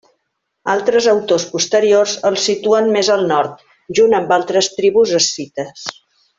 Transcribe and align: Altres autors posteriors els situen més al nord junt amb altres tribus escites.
Altres 0.75 1.09
autors 1.11 1.45
posteriors 1.51 2.15
els 2.31 2.47
situen 2.49 2.89
més 2.97 3.13
al 3.17 3.29
nord 3.35 3.63
junt 4.01 4.19
amb 4.23 4.35
altres 4.41 4.75
tribus 4.81 5.15
escites. 5.23 5.89